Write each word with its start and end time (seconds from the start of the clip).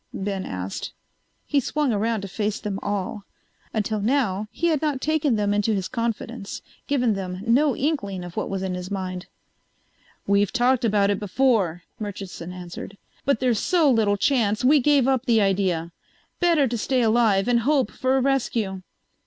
Ben 0.15 0.47
asked. 0.47 0.93
He 1.45 1.59
swung 1.59 1.93
around 1.93 2.21
to 2.21 2.27
face 2.27 2.59
them 2.59 2.79
all. 2.81 3.23
Until 3.71 3.99
now 3.99 4.47
he 4.51 4.65
had 4.69 4.81
not 4.81 4.99
taken 4.99 5.35
them 5.35 5.53
into 5.53 5.75
his 5.75 5.87
confidence, 5.87 6.63
given 6.87 7.13
them 7.13 7.43
no 7.45 7.75
inkling 7.75 8.23
of 8.23 8.35
what 8.35 8.49
was 8.49 8.63
in 8.63 8.73
his 8.73 8.89
mind. 8.89 9.27
"We've 10.25 10.51
talked 10.51 10.83
about 10.83 11.11
it 11.11 11.19
before," 11.19 11.83
Murchison 11.99 12.51
answered. 12.51 12.97
"But 13.25 13.41
there's 13.41 13.59
so 13.59 13.91
little 13.91 14.17
chance 14.17 14.65
we 14.65 14.79
gave 14.79 15.07
up 15.07 15.27
the 15.27 15.39
idea. 15.39 15.91
Better 16.39 16.67
to 16.67 16.79
stay 16.79 17.03
alive 17.03 17.47
and 17.47 17.59
hope 17.59 17.91
for 17.91 18.17
a 18.17 18.21
rescue." 18.21 18.81